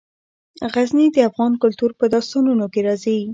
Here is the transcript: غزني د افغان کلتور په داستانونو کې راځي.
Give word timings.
غزني 0.73 1.07
د 1.11 1.17
افغان 1.29 1.53
کلتور 1.63 1.91
په 1.99 2.05
داستانونو 2.13 2.65
کې 2.73 2.79
راځي. 2.87 3.19